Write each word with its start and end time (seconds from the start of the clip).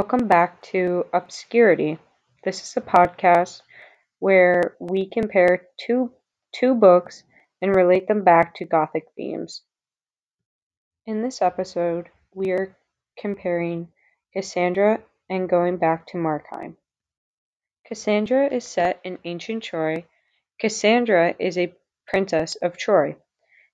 Welcome 0.00 0.28
back 0.28 0.62
to 0.72 1.04
Obscurity. 1.12 1.98
This 2.42 2.62
is 2.62 2.74
a 2.74 2.80
podcast 2.80 3.60
where 4.18 4.74
we 4.80 5.04
compare 5.04 5.66
two 5.76 6.10
two 6.54 6.74
books 6.74 7.22
and 7.60 7.76
relate 7.76 8.08
them 8.08 8.24
back 8.24 8.54
to 8.54 8.64
gothic 8.64 9.08
themes. 9.14 9.60
In 11.04 11.20
this 11.20 11.42
episode, 11.42 12.08
we 12.34 12.50
are 12.50 12.74
comparing 13.18 13.88
Cassandra 14.32 15.02
and 15.28 15.50
going 15.50 15.76
back 15.76 16.06
to 16.06 16.16
Markheim. 16.16 16.76
Cassandra 17.86 18.46
is 18.46 18.64
set 18.64 19.00
in 19.04 19.18
ancient 19.24 19.62
Troy. 19.62 20.06
Cassandra 20.58 21.34
is 21.38 21.58
a 21.58 21.74
princess 22.06 22.56
of 22.56 22.78
Troy. 22.78 23.16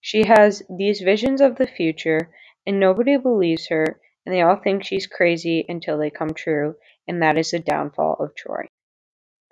She 0.01 0.24
has 0.24 0.65
these 0.69 1.02
visions 1.02 1.41
of 1.41 1.55
the 1.55 1.69
future 1.69 2.30
and 2.66 2.80
nobody 2.80 3.16
believes 3.16 3.69
her 3.69 4.01
and 4.27 4.35
they 4.35 4.43
all 4.43 4.57
think 4.57 4.85
she's 4.85 5.07
crazy 5.07 5.65
until 5.69 5.97
they 5.97 6.11
come 6.11 6.34
true, 6.34 6.75
and 7.07 7.23
that 7.23 7.39
is 7.39 7.53
the 7.53 7.61
downfall 7.61 8.17
of 8.19 8.34
Troy. 8.34 8.69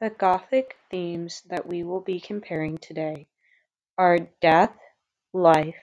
The 0.01 0.11
Gothic 0.11 0.77
themes 0.91 1.43
that 1.49 1.67
we 1.67 1.85
will 1.85 2.01
be 2.01 2.19
comparing 2.19 2.79
today 2.79 3.29
are 3.97 4.19
death, 4.43 4.77
life, 5.33 5.79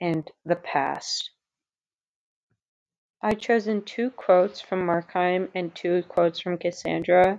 and 0.00 0.28
the 0.44 0.56
past. 0.56 1.30
I've 3.22 3.38
chosen 3.38 3.82
two 3.82 4.10
quotes 4.10 4.60
from 4.60 4.86
Markheim 4.86 5.48
and 5.54 5.72
two 5.72 6.02
quotes 6.08 6.40
from 6.40 6.58
Cassandra. 6.58 7.38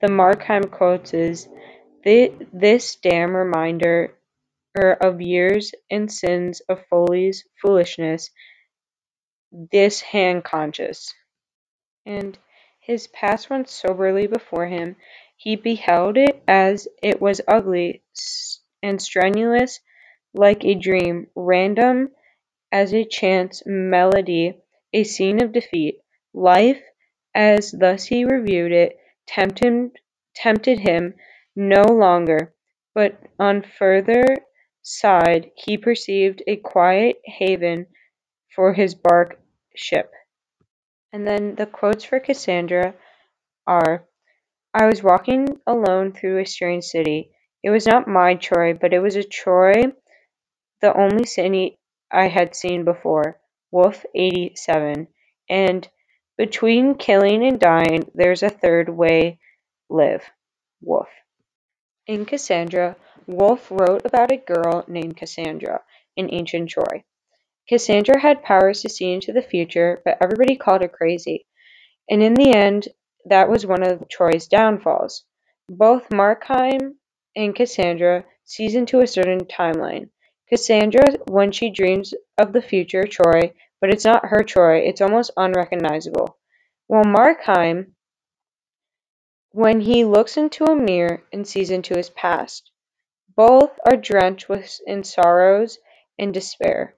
The 0.00 0.08
Markheim 0.08 0.70
quotes 0.70 1.12
is 1.12 1.48
this 2.04 2.96
damn 2.96 3.34
reminder 3.34 4.14
er, 4.78 4.92
of 4.92 5.20
years 5.20 5.72
and 5.90 6.12
sins 6.12 6.60
of 6.68 6.84
Foley's 6.88 7.44
foolishness 7.60 8.30
this 9.72 10.00
hand 10.00 10.44
conscious. 10.44 11.14
And 12.04 12.38
his 12.80 13.06
past 13.08 13.48
went 13.48 13.68
soberly 13.68 14.26
before 14.26 14.66
him. 14.66 14.96
He 15.36 15.56
beheld 15.56 16.18
it 16.18 16.42
as 16.46 16.86
it 17.02 17.20
was 17.20 17.40
ugly 17.48 18.02
and 18.82 19.00
strenuous, 19.00 19.80
like 20.34 20.64
a 20.64 20.74
dream, 20.74 21.28
random 21.34 22.10
as 22.70 22.92
a 22.92 23.04
chance 23.04 23.62
melody, 23.64 24.58
a 24.92 25.04
scene 25.04 25.42
of 25.42 25.52
defeat. 25.52 26.00
Life, 26.34 26.82
as 27.34 27.70
thus 27.70 28.04
he 28.04 28.24
reviewed 28.24 28.72
it, 28.72 28.98
tempted, 29.26 29.98
tempted 30.34 30.80
him 30.80 31.14
no 31.54 31.82
longer, 31.82 32.54
but 32.94 33.18
on 33.38 33.62
further 33.62 34.36
side 34.82 35.50
he 35.54 35.78
perceived 35.78 36.42
a 36.46 36.56
quiet 36.56 37.16
haven 37.24 37.86
for 38.54 38.74
his 38.74 38.94
bark 38.94 39.40
ship. 39.76 40.12
And 41.12 41.26
then 41.26 41.54
the 41.54 41.66
quotes 41.66 42.04
for 42.04 42.20
Cassandra 42.20 42.94
are 43.66 44.06
I 44.74 44.86
was 44.86 45.02
walking 45.02 45.60
alone 45.66 46.12
through 46.12 46.38
a 46.38 46.46
strange 46.46 46.84
city. 46.84 47.30
It 47.62 47.70
was 47.70 47.86
not 47.86 48.06
my 48.06 48.34
Troy, 48.34 48.74
but 48.74 48.92
it 48.92 48.98
was 48.98 49.16
a 49.16 49.22
Troy, 49.22 49.84
the 50.82 50.94
only 50.94 51.24
city 51.24 51.78
I 52.10 52.28
had 52.28 52.54
seen 52.54 52.84
before. 52.84 53.40
Wolf 53.70 54.04
87. 54.14 55.08
And 55.48 55.88
between 56.36 56.96
killing 56.96 57.46
and 57.46 57.58
dying, 57.58 58.10
there's 58.14 58.42
a 58.42 58.50
third 58.50 58.90
way 58.90 59.38
live. 59.88 60.24
Wolf. 60.82 61.08
In 62.06 62.26
Cassandra, 62.26 62.96
Wolf 63.26 63.70
wrote 63.70 64.04
about 64.04 64.30
a 64.30 64.36
girl 64.36 64.84
named 64.86 65.16
Cassandra 65.16 65.82
in 66.16 66.32
ancient 66.32 66.68
Troy. 66.68 67.04
Cassandra 67.68 68.20
had 68.20 68.42
powers 68.42 68.82
to 68.82 68.88
see 68.88 69.12
into 69.12 69.32
the 69.32 69.42
future, 69.42 70.00
but 70.04 70.18
everybody 70.22 70.56
called 70.56 70.82
her 70.82 70.88
crazy. 70.88 71.46
And 72.08 72.22
in 72.22 72.34
the 72.34 72.54
end, 72.54 72.88
that 73.24 73.48
was 73.48 73.66
one 73.66 73.82
of 73.82 74.08
Troy's 74.08 74.46
downfalls. 74.46 75.24
Both 75.68 76.10
Markheim 76.10 76.94
and 77.34 77.56
Cassandra 77.56 78.24
sees 78.44 78.76
into 78.76 79.00
a 79.00 79.06
certain 79.06 79.40
timeline. 79.46 80.10
Cassandra, 80.48 81.02
when 81.26 81.50
she 81.50 81.70
dreams 81.70 82.14
of 82.38 82.52
the 82.52 82.62
future 82.62 83.02
Troy, 83.02 83.52
but 83.80 83.90
it's 83.90 84.04
not 84.04 84.26
her 84.26 84.44
Troy, 84.44 84.78
it's 84.78 85.00
almost 85.00 85.32
unrecognizable. 85.36 86.38
While 86.86 87.04
Markheim, 87.04 87.94
when 89.50 89.80
he 89.80 90.04
looks 90.04 90.36
into 90.36 90.64
a 90.64 90.76
mirror 90.76 91.24
and 91.32 91.48
sees 91.48 91.70
into 91.70 91.96
his 91.96 92.10
past, 92.10 92.70
both 93.34 93.76
are 93.84 93.96
drenched 93.96 94.48
with 94.48 94.80
in 94.86 95.02
sorrows 95.02 95.78
and 96.16 96.32
despair. 96.32 96.94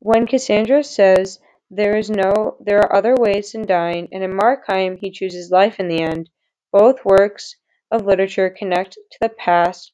When 0.00 0.26
Cassandra 0.26 0.84
says 0.84 1.40
there 1.70 1.96
is 1.96 2.08
no 2.08 2.56
there 2.60 2.78
are 2.78 2.96
other 2.96 3.14
ways 3.14 3.52
than 3.52 3.66
dying, 3.66 4.08
and 4.12 4.22
in 4.22 4.32
Markheim 4.32 4.96
he 4.98 5.10
chooses 5.10 5.50
life 5.50 5.80
in 5.80 5.88
the 5.88 6.00
end, 6.00 6.30
both 6.72 7.04
works 7.04 7.56
of 7.90 8.06
literature 8.06 8.50
connect 8.50 8.92
to 8.94 9.18
the 9.20 9.28
past 9.28 9.92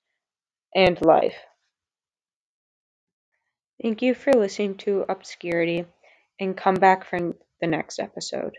and 0.74 1.00
life. 1.04 1.36
Thank 3.82 4.02
you 4.02 4.14
for 4.14 4.32
listening 4.32 4.76
to 4.78 5.04
Obscurity 5.08 5.86
and 6.38 6.56
come 6.56 6.76
back 6.76 7.04
for 7.04 7.18
the 7.60 7.66
next 7.66 7.98
episode. 7.98 8.56